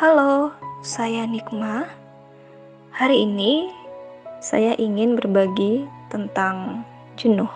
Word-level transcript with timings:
Halo, 0.00 0.48
saya 0.80 1.28
Nikma. 1.28 1.84
Hari 2.88 3.20
ini 3.20 3.68
saya 4.40 4.72
ingin 4.80 5.12
berbagi 5.12 5.84
tentang 6.08 6.88
jenuh. 7.20 7.52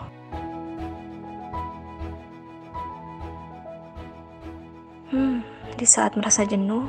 Hmm, 5.08 5.40
di 5.80 5.88
saat 5.88 6.20
merasa 6.20 6.44
jenuh, 6.44 6.84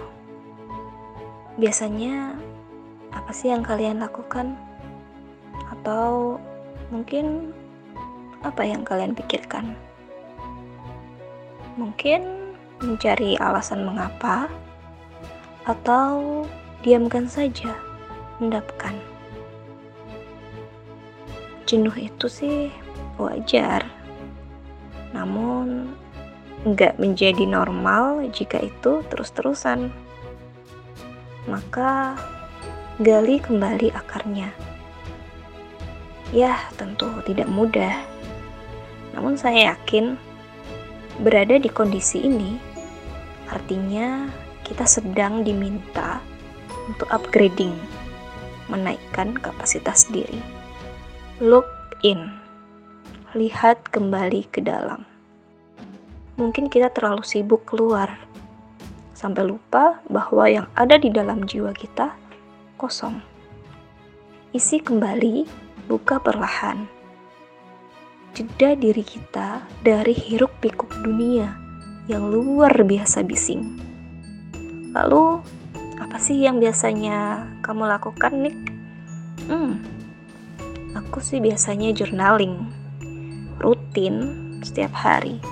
biasanya 1.55 2.35
apa 3.15 3.31
sih 3.31 3.47
yang 3.47 3.63
kalian 3.63 4.03
lakukan? 4.03 4.59
Atau 5.71 6.35
mungkin 6.91 7.55
apa 8.43 8.67
yang 8.67 8.83
kalian 8.83 9.15
pikirkan? 9.15 9.71
Mungkin 11.79 12.51
mencari 12.83 13.39
alasan 13.39 13.87
mengapa 13.87 14.51
atau 15.65 16.45
diamkan 16.85 17.25
saja, 17.25 17.73
mendapatkan. 18.37 18.93
Jenuh 21.65 21.93
itu 21.97 22.29
sih 22.29 22.69
wajar, 23.17 23.89
namun 25.17 25.89
nggak 26.65 27.01
menjadi 27.01 27.45
normal 27.45 28.29
jika 28.29 28.61
itu 28.61 29.01
terus-terusan. 29.09 29.89
Maka 31.49 32.17
gali 33.01 33.37
kembali 33.41 33.93
akarnya. 33.93 34.49
Ya, 36.33 36.57
tentu 36.77 37.09
tidak 37.25 37.49
mudah. 37.49 38.01
Namun 39.13 39.37
saya 39.37 39.73
yakin 39.73 40.17
berada 41.21 41.55
di 41.55 41.69
kondisi 41.71 42.27
ini 42.27 42.59
artinya 43.47 44.27
kita 44.65 44.89
sedang 44.89 45.45
diminta 45.45 46.17
untuk 46.89 47.05
upgrading, 47.13 47.77
menaikkan 48.65 49.37
kapasitas 49.37 50.09
diri. 50.09 50.41
Look 51.37 51.69
in, 52.01 52.33
lihat 53.37 53.93
kembali 53.93 54.49
ke 54.49 54.65
dalam. 54.65 55.05
Mungkin 56.41 56.67
kita 56.73 56.89
terlalu 56.89 57.21
sibuk 57.21 57.69
keluar, 57.69 58.17
sampai 59.13 59.45
lupa 59.45 60.01
bahwa 60.09 60.49
yang 60.49 60.67
ada 60.73 60.97
di 60.97 61.13
dalam 61.13 61.45
jiwa 61.45 61.71
kita 61.71 62.17
kosong. 62.81 63.21
Isi 64.51 64.81
kembali, 64.81 65.45
buka 65.85 66.17
perlahan. 66.17 66.89
Jeda 68.35 68.75
diri 68.75 69.03
kita 69.05 69.63
dari 69.79 70.11
hiruk 70.11 70.51
pikuk 70.59 70.91
dunia 70.99 71.55
yang 72.11 72.27
luar 72.27 72.83
biasa 72.83 73.23
bising 73.23 73.84
Lalu, 74.95 75.43
apa 75.99 76.15
sih 76.15 76.39
yang 76.39 76.63
biasanya 76.63 77.43
kamu 77.59 77.83
lakukan, 77.83 78.31
Nick? 78.39 78.57
Hmm, 79.51 79.83
aku 80.95 81.19
sih 81.19 81.43
biasanya 81.43 81.91
journaling, 81.91 82.71
rutin 83.59 84.31
setiap 84.63 84.95
hari. 84.95 85.43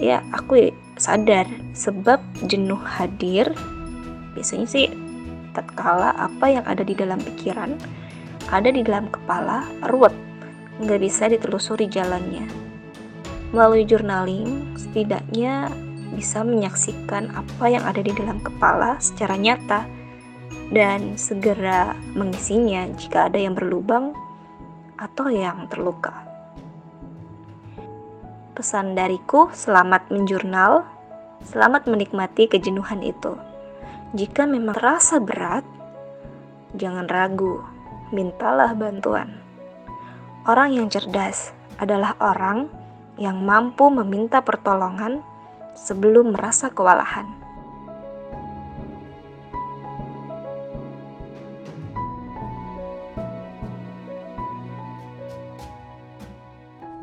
Ya, 0.00 0.24
aku 0.32 0.72
sadar 0.96 1.46
sebab 1.76 2.18
jenuh 2.48 2.80
hadir. 2.80 3.52
Biasanya 4.32 4.66
sih 4.66 4.88
tatkala 5.54 6.16
apa 6.18 6.50
yang 6.50 6.64
ada 6.66 6.82
di 6.82 6.96
dalam 6.96 7.20
pikiran, 7.22 7.78
ada 8.50 8.72
di 8.72 8.82
dalam 8.82 9.06
kepala, 9.12 9.68
ruwet, 9.86 10.16
nggak 10.82 11.00
bisa 11.04 11.30
ditelusuri 11.30 11.86
jalannya. 11.86 12.48
Melalui 13.54 13.86
journaling, 13.86 14.74
setidaknya 14.74 15.70
bisa 16.14 16.46
menyaksikan 16.46 17.34
apa 17.34 17.66
yang 17.66 17.82
ada 17.82 18.00
di 18.00 18.14
dalam 18.14 18.38
kepala 18.40 18.96
secara 19.02 19.34
nyata 19.34 19.84
dan 20.70 21.18
segera 21.18 21.92
mengisinya 22.14 22.88
jika 22.96 23.28
ada 23.28 23.36
yang 23.36 23.52
berlubang 23.52 24.14
atau 24.96 25.28
yang 25.28 25.66
terluka. 25.68 26.14
Pesan 28.54 28.94
dariku, 28.94 29.50
selamat 29.50 30.14
menjurnal, 30.14 30.86
selamat 31.42 31.90
menikmati 31.90 32.46
kejenuhan 32.46 33.02
itu. 33.02 33.34
Jika 34.14 34.46
memang 34.46 34.78
terasa 34.78 35.18
berat, 35.18 35.66
jangan 36.78 37.10
ragu, 37.10 37.66
mintalah 38.14 38.70
bantuan. 38.78 39.42
Orang 40.46 40.70
yang 40.70 40.86
cerdas 40.86 41.50
adalah 41.82 42.14
orang 42.22 42.70
yang 43.18 43.42
mampu 43.42 43.90
meminta 43.90 44.38
pertolongan 44.38 45.33
sebelum 45.74 46.32
merasa 46.32 46.70
kewalahan. 46.70 47.26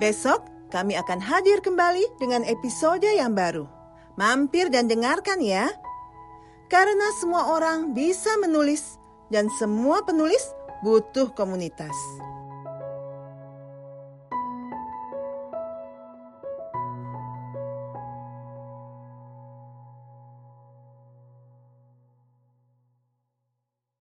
Besok 0.02 0.42
kami 0.74 0.98
akan 0.98 1.22
hadir 1.22 1.62
kembali 1.62 2.18
dengan 2.18 2.42
episode 2.48 3.06
yang 3.06 3.38
baru. 3.38 3.70
Mampir 4.18 4.74
dan 4.74 4.90
dengarkan 4.90 5.38
ya. 5.38 5.70
Karena 6.72 7.06
semua 7.22 7.54
orang 7.54 7.94
bisa 7.94 8.34
menulis 8.42 8.98
dan 9.30 9.46
semua 9.62 10.02
penulis 10.02 10.42
butuh 10.82 11.30
komunitas. 11.38 11.94